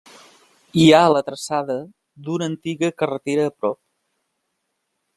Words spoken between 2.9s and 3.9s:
carretera a prop.